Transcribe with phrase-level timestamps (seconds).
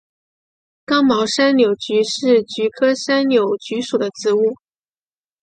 [0.83, 4.39] 刚毛山柳菊是菊科山柳菊属的植物。